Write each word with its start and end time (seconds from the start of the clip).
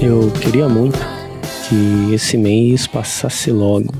Eu 0.00 0.30
queria 0.40 0.66
muito 0.70 0.98
que 1.68 2.14
esse 2.14 2.38
mês 2.38 2.86
passasse 2.86 3.50
logo. 3.50 3.92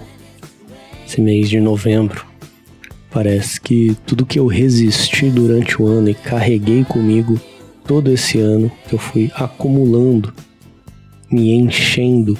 Esse 1.07 1.21
mês 1.21 1.51
de 1.51 1.61
novembro. 1.61 2.25
Parece 3.11 3.61
que 3.61 3.95
tudo 4.07 4.25
que 4.25 4.39
eu 4.39 4.47
resisti 4.47 5.29
durante 5.29 5.83
o 5.83 5.87
ano 5.87 6.09
e 6.09 6.15
carreguei 6.15 6.83
comigo 6.83 7.39
todo 7.87 8.11
esse 8.11 8.39
ano, 8.39 8.73
que 8.89 8.95
eu 8.95 8.99
fui 8.99 9.31
acumulando, 9.35 10.33
me 11.31 11.53
enchendo 11.53 12.39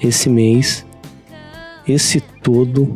esse 0.00 0.28
mês, 0.28 0.84
esse 1.86 2.20
todo, 2.20 2.94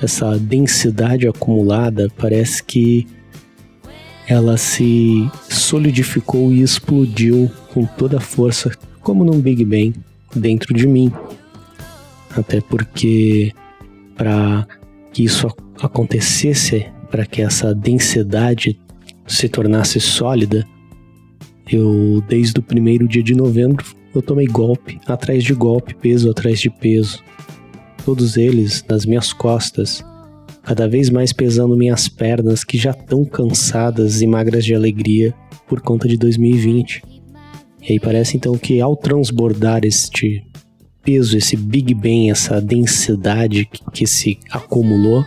essa 0.00 0.38
densidade 0.38 1.26
acumulada, 1.28 2.08
parece 2.16 2.62
que 2.62 3.06
ela 4.28 4.56
se 4.56 5.30
solidificou 5.48 6.52
e 6.52 6.62
explodiu 6.62 7.50
com 7.72 7.84
toda 7.84 8.18
a 8.18 8.20
força, 8.20 8.72
como 9.00 9.24
num 9.24 9.40
Big 9.40 9.64
Bang, 9.64 9.94
dentro 10.34 10.74
de 10.74 10.86
mim. 10.86 11.12
Até 12.36 12.60
porque, 12.60 13.52
para 14.16 14.66
que 15.12 15.24
isso 15.24 15.46
acontecesse, 15.80 16.86
para 17.10 17.24
que 17.24 17.40
essa 17.40 17.74
densidade 17.74 18.78
se 19.26 19.48
tornasse 19.48 20.00
sólida, 20.00 20.66
eu, 21.68 22.22
desde 22.28 22.58
o 22.60 22.62
primeiro 22.62 23.08
dia 23.08 23.22
de 23.22 23.34
novembro, 23.34 23.84
eu 24.14 24.22
tomei 24.22 24.46
golpe 24.46 25.00
atrás 25.06 25.42
de 25.42 25.52
golpe, 25.52 25.94
peso 25.94 26.30
atrás 26.30 26.60
de 26.60 26.70
peso. 26.70 27.22
Todos 28.04 28.36
eles 28.36 28.84
nas 28.88 29.04
minhas 29.04 29.32
costas, 29.32 30.04
cada 30.62 30.88
vez 30.88 31.10
mais 31.10 31.32
pesando 31.32 31.76
minhas 31.76 32.08
pernas 32.08 32.62
que 32.62 32.78
já 32.78 32.92
estão 32.92 33.24
cansadas 33.24 34.22
e 34.22 34.26
magras 34.26 34.64
de 34.64 34.74
alegria 34.74 35.34
por 35.66 35.80
conta 35.80 36.06
de 36.06 36.16
2020. 36.16 37.02
E 37.82 37.92
aí 37.92 38.00
parece 38.00 38.36
então 38.36 38.56
que 38.56 38.80
ao 38.80 38.96
transbordar 38.96 39.84
este 39.84 40.44
peso, 41.02 41.36
esse 41.36 41.56
Big 41.56 41.94
Bang, 41.94 42.30
essa 42.30 42.60
densidade 42.60 43.68
que 43.92 44.06
se 44.06 44.38
acumulou, 44.50 45.24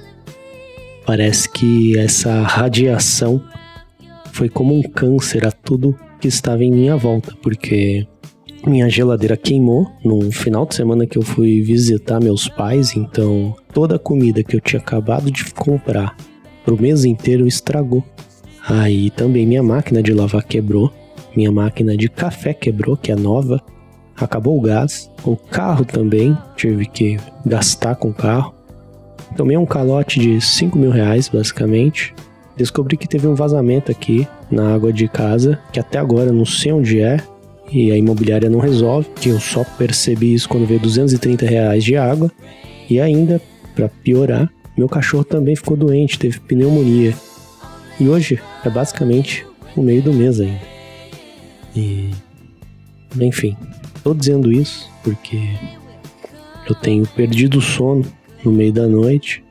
parece 1.06 1.50
que 1.50 1.97
essa 1.97 2.41
radiação 2.44 3.44
foi 4.31 4.47
como 4.47 4.77
um 4.77 4.81
câncer 4.81 5.45
a 5.45 5.51
tudo 5.51 5.95
que 6.19 6.28
estava 6.28 6.63
em 6.63 6.72
minha 6.72 6.97
volta, 6.97 7.34
porque 7.41 8.07
minha 8.66 8.90
geladeira 8.90 9.38
queimou 9.38 9.90
no 10.03 10.31
final 10.31 10.66
de 10.66 10.75
semana 10.75 11.07
que 11.07 11.18
eu 11.18 11.22
fui 11.22 11.62
visitar 11.62 12.19
meus 12.19 12.47
pais, 12.47 12.96
então 12.96 13.56
toda 13.74 13.96
a 13.96 14.00
comida 14.00 14.44
que 14.44 14.56
eu 14.56 14.62
tinha 14.62 14.81
acabado 14.81 15.31
de 15.31 15.53
comprar 15.53 16.16
pro 16.66 16.80
mês 16.80 17.06
inteiro 17.06 17.47
estragou. 17.47 18.03
Aí 18.68 19.09
também 19.09 19.46
minha 19.46 19.63
máquina 19.63 20.03
de 20.03 20.13
lavar 20.13 20.44
quebrou, 20.44 20.91
minha 21.35 21.52
máquina 21.52 21.96
de 21.96 22.09
café 22.09 22.53
quebrou, 22.53 22.97
que 22.97 23.12
é 23.12 23.16
nova, 23.16 23.62
acabou 24.16 24.57
o 24.57 24.62
gás, 24.62 25.09
o 25.24 25.36
carro 25.36 25.86
também, 25.86 26.38
tive 26.56 26.86
que 26.86 27.18
gastar 27.46 27.96
com 27.96 28.09
o 28.09 28.13
carro. 28.13 28.53
Tomei 29.38 29.56
um 29.56 29.66
calote 29.66 30.19
de 30.19 30.41
5 30.41 30.78
mil 30.78 30.91
reais, 30.91 31.30
basicamente. 31.30 32.13
Descobri 32.59 32.97
que 32.97 33.07
teve 33.07 33.25
um 33.25 33.35
vazamento 33.35 33.89
aqui 33.89 34.27
na 34.51 34.75
água 34.75 34.91
de 34.91 35.07
casa, 35.07 35.57
que 35.71 35.79
até 35.79 35.97
agora 35.97 36.29
eu 36.29 36.33
não 36.33 36.43
sei 36.43 36.73
onde 36.73 36.99
é, 36.99 37.17
e 37.71 37.89
a 37.89 37.95
imobiliária 37.95 38.49
não 38.49 38.59
resolve, 38.59 39.07
que 39.15 39.29
eu 39.29 39.39
só 39.39 39.63
percebi 39.63 40.33
isso 40.33 40.49
quando 40.49 40.67
veio 40.67 40.81
230 40.81 41.45
reais 41.45 41.85
de 41.85 41.95
água. 41.95 42.29
E 42.89 42.99
ainda, 42.99 43.41
para 43.73 43.87
piorar, 43.87 44.51
meu 44.77 44.89
cachorro 44.89 45.23
também 45.23 45.55
ficou 45.55 45.77
doente, 45.77 46.19
teve 46.19 46.37
pneumonia. 46.41 47.15
E 47.97 48.09
hoje 48.09 48.37
é 48.65 48.69
basicamente 48.69 49.47
o 49.73 49.81
meio 49.81 50.01
do 50.01 50.13
mês 50.13 50.41
ainda. 50.41 50.59
E. 51.73 52.09
Enfim, 53.21 53.55
tô 54.03 54.13
dizendo 54.13 54.51
isso 54.51 54.89
porque 55.01 55.39
eu 56.67 56.75
tenho 56.75 57.07
perdido 57.07 57.59
o 57.59 57.61
sono 57.61 58.03
no 58.43 58.51
meio 58.51 58.73
da 58.73 58.85
noite, 58.85 59.45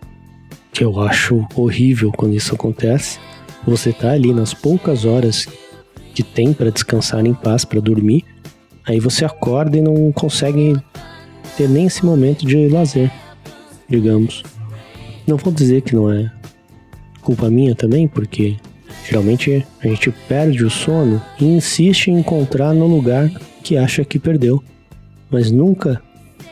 que 0.79 0.85
eu 0.85 1.01
acho 1.01 1.45
horrível 1.57 2.13
quando 2.13 2.37
isso 2.37 2.55
acontece. 2.55 3.19
Você 3.67 3.93
tá 3.93 4.13
ali 4.13 4.33
nas 4.33 4.55
poucas 4.55 5.05
horas 5.05 5.45
que 6.15 6.23
tem 6.23 6.53
para 6.53 6.71
descansar 6.71 7.27
em 7.27 7.35
paz, 7.35 7.65
para 7.65 7.81
dormir, 7.81 8.25
aí 8.87 9.01
você 9.01 9.25
acorda 9.25 9.77
e 9.77 9.83
não 9.83 10.13
consegue 10.13 10.77
ter 11.57 11.69
nem 11.69 11.87
esse 11.87 12.07
momento 12.07 12.47
de 12.47 12.69
lazer, 12.69 13.11
digamos. 13.89 14.45
Não 15.27 15.37
vou 15.37 15.53
dizer 15.53 15.83
que 15.83 15.97
não 15.97 16.13
é 16.13 16.31
culpa 17.23 17.51
minha 17.51 17.75
também, 17.75 18.07
porque 18.07 18.57
geralmente 19.05 19.67
a 19.83 19.89
gente 19.89 20.13
perde 20.29 20.65
o 20.65 20.71
sono 20.71 21.21
e 21.41 21.45
insiste 21.45 22.07
em 22.07 22.21
encontrar 22.21 22.73
no 22.73 22.87
lugar 22.87 23.29
que 23.65 23.77
acha 23.77 24.05
que 24.05 24.21
perdeu, 24.21 24.63
mas 25.29 25.51
nunca 25.51 26.01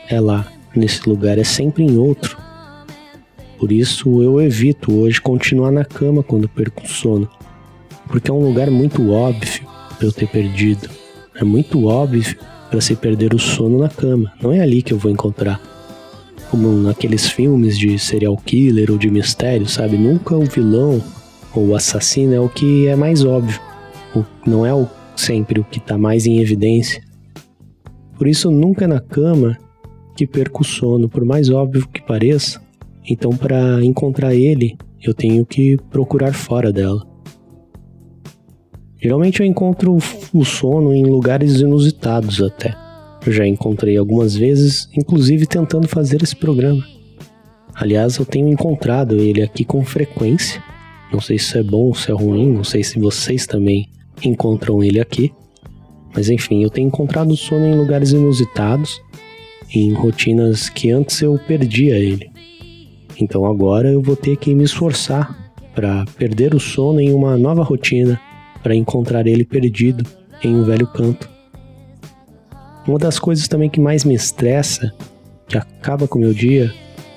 é 0.08 0.20
lá, 0.20 0.48
nesse 0.74 1.08
lugar, 1.08 1.38
é 1.38 1.44
sempre 1.44 1.84
em 1.84 1.96
outro. 1.96 2.35
Por 3.58 3.72
isso 3.72 4.22
eu 4.22 4.40
evito 4.40 4.92
hoje 4.92 5.20
continuar 5.20 5.70
na 5.70 5.84
cama 5.84 6.22
quando 6.22 6.48
perco 6.48 6.84
o 6.84 6.88
sono 6.88 7.28
porque 8.08 8.30
é 8.30 8.34
um 8.34 8.44
lugar 8.44 8.70
muito 8.70 9.10
óbvio 9.10 9.66
para 9.96 10.06
eu 10.06 10.12
ter 10.12 10.28
perdido. 10.28 10.88
É 11.34 11.44
muito 11.44 11.86
óbvio 11.86 12.36
para 12.70 12.80
se 12.80 12.94
perder 12.94 13.34
o 13.34 13.38
sono 13.38 13.78
na 13.78 13.88
cama. 13.88 14.32
Não 14.40 14.52
é 14.52 14.60
ali 14.60 14.82
que 14.82 14.92
eu 14.92 14.98
vou 14.98 15.10
encontrar. 15.10 15.60
Como 16.50 16.70
naqueles 16.72 17.28
filmes 17.28 17.76
de 17.76 17.98
serial 17.98 18.36
killer 18.36 18.90
ou 18.90 18.98
de 18.98 19.10
mistério, 19.10 19.66
sabe? 19.66 19.96
Nunca 19.96 20.36
o 20.36 20.44
vilão 20.44 21.02
ou 21.54 21.68
o 21.68 21.74
assassino 21.74 22.34
é 22.34 22.40
o 22.40 22.48
que 22.48 22.86
é 22.86 22.94
mais 22.94 23.24
óbvio. 23.24 23.60
Não 24.46 24.64
é 24.64 24.72
o, 24.72 24.86
sempre 25.16 25.60
o 25.60 25.64
que 25.64 25.78
está 25.78 25.98
mais 25.98 26.26
em 26.26 26.38
evidência. 26.38 27.02
Por 28.16 28.26
isso, 28.26 28.50
nunca 28.50 28.86
na 28.86 29.00
cama 29.00 29.58
que 30.16 30.26
perco 30.26 30.62
o 30.62 30.64
sono, 30.64 31.08
por 31.08 31.24
mais 31.24 31.50
óbvio 31.50 31.86
que 31.92 32.00
pareça. 32.00 32.62
Então, 33.08 33.30
para 33.30 33.84
encontrar 33.84 34.34
ele, 34.34 34.76
eu 35.02 35.14
tenho 35.14 35.44
que 35.46 35.76
procurar 35.90 36.32
fora 36.32 36.72
dela. 36.72 37.06
Geralmente 39.00 39.40
eu 39.40 39.46
encontro 39.46 39.96
o 40.32 40.44
sono 40.44 40.92
em 40.92 41.04
lugares 41.04 41.60
inusitados 41.60 42.42
até. 42.42 42.74
Eu 43.24 43.32
já 43.32 43.46
encontrei 43.46 43.96
algumas 43.96 44.34
vezes, 44.34 44.88
inclusive 44.96 45.46
tentando 45.46 45.86
fazer 45.86 46.22
esse 46.22 46.34
programa. 46.34 46.82
Aliás, 47.74 48.16
eu 48.16 48.24
tenho 48.24 48.48
encontrado 48.48 49.16
ele 49.16 49.42
aqui 49.42 49.64
com 49.64 49.84
frequência. 49.84 50.62
Não 51.12 51.20
sei 51.20 51.38
se 51.38 51.58
é 51.58 51.62
bom, 51.62 51.92
se 51.92 52.10
é 52.10 52.14
ruim, 52.14 52.52
não 52.52 52.64
sei 52.64 52.82
se 52.82 52.98
vocês 52.98 53.46
também 53.46 53.88
encontram 54.24 54.82
ele 54.82 54.98
aqui. 54.98 55.32
Mas 56.14 56.30
enfim, 56.30 56.62
eu 56.62 56.70
tenho 56.70 56.88
encontrado 56.88 57.36
sono 57.36 57.66
em 57.66 57.76
lugares 57.76 58.12
inusitados, 58.12 59.00
em 59.74 59.92
rotinas 59.92 60.70
que 60.70 60.90
antes 60.90 61.20
eu 61.20 61.38
perdia 61.46 61.98
ele. 61.98 62.30
Então 63.20 63.46
agora 63.46 63.90
eu 63.90 64.02
vou 64.02 64.16
ter 64.16 64.36
que 64.36 64.54
me 64.54 64.64
esforçar 64.64 65.52
para 65.74 66.04
perder 66.16 66.54
o 66.54 66.60
sono 66.60 67.00
em 67.00 67.12
uma 67.12 67.36
nova 67.36 67.62
rotina 67.62 68.20
para 68.62 68.74
encontrar 68.74 69.26
ele 69.26 69.44
perdido 69.44 70.04
em 70.42 70.54
um 70.54 70.64
velho 70.64 70.86
canto. 70.86 71.28
Uma 72.86 72.98
das 72.98 73.18
coisas 73.18 73.48
também 73.48 73.68
que 73.68 73.80
mais 73.80 74.04
me 74.04 74.14
estressa, 74.14 74.92
que 75.48 75.58
acaba 75.58 76.06
com 76.06 76.18
o 76.18 76.22
meu 76.22 76.32
dia, 76.32 76.72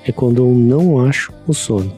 é 0.05 0.11
quando 0.11 0.43
eu 0.43 0.53
não 0.53 0.99
acho 0.99 1.31
o 1.47 1.53
sono. 1.53 1.93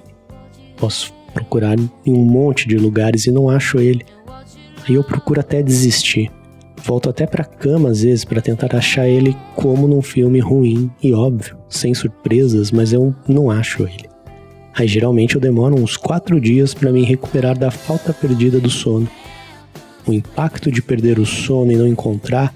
Posso 0.77 1.13
procurar 1.33 1.77
em 1.79 2.13
um 2.13 2.25
monte 2.25 2.67
de 2.67 2.77
lugares 2.77 3.25
e 3.25 3.31
não 3.31 3.49
acho 3.49 3.79
ele. 3.79 4.05
Aí 4.87 4.95
eu 4.95 5.03
procuro 5.03 5.39
até 5.39 5.61
desistir. 5.61 6.31
Volto 6.83 7.09
até 7.09 7.25
para 7.25 7.43
cama 7.43 7.89
às 7.89 8.01
vezes 8.01 8.25
para 8.25 8.41
tentar 8.41 8.75
achar 8.75 9.07
ele 9.07 9.35
como 9.55 9.87
num 9.87 10.01
filme 10.01 10.39
ruim 10.39 10.89
e 11.01 11.13
óbvio, 11.13 11.57
sem 11.69 11.93
surpresas, 11.93 12.71
mas 12.71 12.91
eu 12.91 13.15
não 13.27 13.51
acho 13.51 13.83
ele. 13.83 14.09
Aí 14.73 14.87
geralmente 14.87 15.35
eu 15.35 15.41
demoro 15.41 15.75
uns 15.75 15.97
quatro 15.97 16.39
dias 16.39 16.73
para 16.73 16.91
me 16.91 17.03
recuperar 17.03 17.57
da 17.57 17.69
falta 17.69 18.13
perdida 18.13 18.59
do 18.59 18.69
sono 18.69 19.07
o 20.07 20.13
impacto 20.13 20.71
de 20.71 20.81
perder 20.81 21.19
o 21.19 21.25
sono 21.25 21.71
e 21.71 21.75
não 21.75 21.87
encontrar 21.87 22.53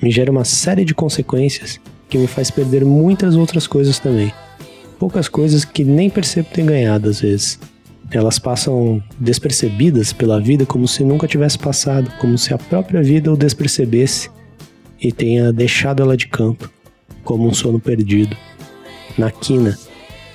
me 0.00 0.10
gera 0.10 0.30
uma 0.30 0.44
série 0.44 0.84
de 0.84 0.94
consequências 0.94 1.80
que 2.08 2.18
me 2.18 2.26
faz 2.26 2.50
perder 2.50 2.84
muitas 2.84 3.36
outras 3.36 3.66
coisas 3.66 3.98
também. 3.98 4.32
Poucas 4.98 5.28
coisas 5.28 5.64
que 5.64 5.82
nem 5.82 6.10
percebo 6.10 6.48
ter 6.52 6.64
ganhado 6.64 7.08
às 7.08 7.20
vezes. 7.20 7.58
Elas 8.10 8.38
passam 8.38 9.02
despercebidas 9.18 10.12
pela 10.12 10.40
vida 10.40 10.64
como 10.64 10.86
se 10.86 11.02
nunca 11.02 11.26
tivesse 11.26 11.58
passado, 11.58 12.10
como 12.20 12.38
se 12.38 12.54
a 12.54 12.58
própria 12.58 13.02
vida 13.02 13.32
o 13.32 13.36
despercebesse 13.36 14.30
e 15.00 15.10
tenha 15.10 15.52
deixado 15.52 16.02
ela 16.02 16.16
de 16.16 16.28
canto, 16.28 16.70
como 17.24 17.46
um 17.46 17.54
sono 17.54 17.80
perdido. 17.80 18.36
Na 19.16 19.30
quina, 19.30 19.76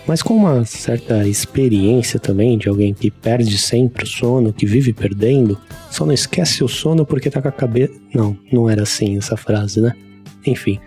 mas 0.09 0.23
com 0.23 0.35
uma 0.35 0.65
certa 0.65 1.27
experiência 1.27 2.19
também 2.19 2.57
de 2.57 2.67
alguém 2.67 2.95
que 2.95 3.11
perde 3.11 3.55
sempre 3.59 4.05
o 4.05 4.07
sono, 4.07 4.51
que 4.51 4.65
vive 4.65 4.91
perdendo, 4.91 5.55
só 5.91 6.03
não 6.03 6.13
esquece 6.13 6.63
o 6.63 6.67
sono 6.67 7.05
porque 7.05 7.29
tá 7.29 7.39
com 7.39 7.47
a 7.47 7.51
cabeça. 7.51 7.93
Não, 8.11 8.35
não 8.51 8.67
era 8.67 8.81
assim 8.81 9.19
essa 9.19 9.37
frase, 9.37 9.79
né? 9.79 9.93
Enfim. 10.43 10.79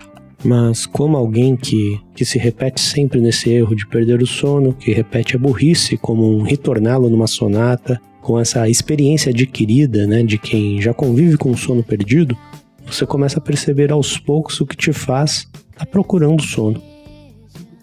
Mas 0.45 0.87
como 0.87 1.17
alguém 1.17 1.57
que, 1.57 2.01
que 2.15 2.25
se 2.25 2.39
repete 2.39 2.81
sempre 2.81 3.21
nesse 3.21 3.51
erro 3.51 3.77
de 3.77 3.87
perder 3.87 4.21
o 4.21 4.27
sono, 4.27 4.73
que 4.73 4.93
repete 4.93 5.37
a 5.37 5.39
burrice 5.39 5.97
como 5.97 6.37
um 6.37 6.43
retorná-lo 6.43 7.09
numa 7.09 7.29
sonata, 7.29 8.01
com 8.21 8.39
essa 8.39 8.69
experiência 8.69 9.31
adquirida, 9.31 10.07
né, 10.07 10.23
de 10.23 10.39
quem 10.39 10.81
já 10.81 10.93
convive 10.93 11.37
com 11.37 11.51
o 11.51 11.57
sono 11.57 11.83
perdido, 11.83 12.37
você 12.87 13.07
começa 13.07 13.39
a 13.39 13.43
perceber 13.43 13.93
aos 13.93 14.19
poucos 14.19 14.61
o 14.61 14.67
que 14.67 14.77
te 14.77 14.93
faz 14.93 15.49
estar 15.71 15.85
tá 15.85 15.87
procurando 15.87 16.43
sono. 16.43 16.83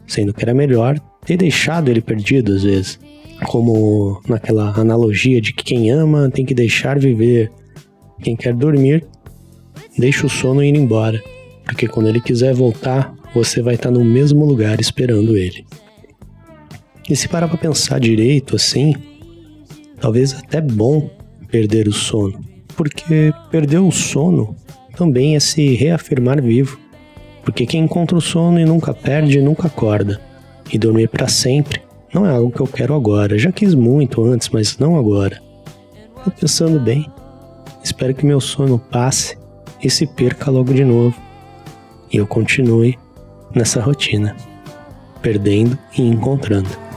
Sendo 0.06 0.34
que 0.34 0.44
era 0.44 0.54
melhor 0.54 1.00
ter 1.26 1.38
deixado 1.38 1.90
ele 1.90 2.02
perdido 2.02 2.54
às 2.54 2.64
vezes. 2.64 3.00
Como 3.46 4.22
naquela 4.28 4.74
analogia 4.78 5.40
de 5.40 5.54
que 5.54 5.64
quem 5.64 5.92
ama 5.92 6.30
tem 6.30 6.46
que 6.46 6.54
deixar 6.54 7.00
viver. 7.00 7.52
Quem 8.22 8.36
quer 8.36 8.54
dormir, 8.54 9.06
deixa 9.98 10.26
o 10.26 10.30
sono 10.30 10.62
ir 10.62 10.76
embora. 10.76 11.22
Porque 11.70 11.88
quando 11.88 12.10
ele 12.10 12.20
quiser 12.20 12.52
voltar, 12.52 13.14
você 13.32 13.62
vai 13.62 13.76
estar 13.76 13.92
no 13.92 14.04
mesmo 14.04 14.44
lugar 14.44 14.82
esperando 14.82 15.38
ele. 15.38 15.68
E 17.08 17.16
se 17.16 17.30
parar 17.30 17.48
para 17.48 17.60
pensar 17.60 18.00
direito 18.00 18.56
assim, 18.56 18.96
talvez 20.02 20.34
até 20.34 20.60
bom 20.60 21.12
perder 21.48 21.88
o 21.88 21.94
sono, 21.94 22.44
porque 22.76 23.32
perder 23.52 23.78
o 23.78 23.92
sono 23.92 24.56
também 24.98 25.36
é 25.36 25.40
se 25.40 25.76
reafirmar 25.76 26.42
vivo. 26.42 26.80
Porque 27.44 27.68
quem 27.68 27.84
encontra 27.84 28.18
o 28.18 28.22
sono 28.22 28.60
e 28.60 28.66
nunca 28.66 28.92
perde, 28.92 29.40
nunca 29.40 29.68
acorda. 29.68 30.20
E 30.74 30.78
dormir 30.78 31.08
para 31.08 31.28
sempre 31.28 31.82
não 32.12 32.26
é 32.26 32.32
algo 32.32 32.52
que 32.52 32.62
eu 32.62 32.68
quero 32.68 32.96
agora. 32.96 33.38
Já 33.38 33.52
quis 33.52 33.76
muito 33.76 34.24
antes, 34.24 34.50
mas 34.50 34.78
não 34.80 34.98
agora. 34.98 35.40
Tô 36.24 36.32
pensando 36.32 36.80
bem. 36.80 37.06
Espero 37.84 38.14
que 38.14 38.26
meu 38.26 38.42
sono 38.42 38.80
passe 38.80 39.38
e 39.84 39.90
se 39.90 40.08
perca 40.08 40.50
logo 40.50 40.74
de 40.74 40.84
novo. 40.84 41.29
E 42.12 42.18
eu 42.18 42.28
continue 42.28 42.98
nessa 43.54 43.82
rotina, 43.82 44.36
perdendo 45.22 45.78
e 45.98 46.02
encontrando. 46.02 46.89